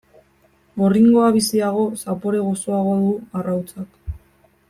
Gorringoa 0.81 1.27
biziago, 1.35 1.83
zapore 2.05 2.41
gozoagoa 2.47 2.99
du 3.05 3.13
arrautzak. 3.43 4.13